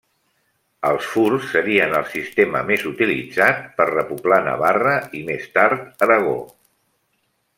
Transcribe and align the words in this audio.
Els 0.91 1.09
furs 1.09 1.43
serien 1.49 1.91
el 1.99 2.07
sistema 2.13 2.63
més 2.69 2.85
utilitzat 2.93 3.61
per 3.81 3.87
repoblar 3.91 4.41
Navarra 4.49 4.95
i 5.21 5.23
més 5.31 5.47
tard 5.59 6.05
Aragó. 6.09 6.35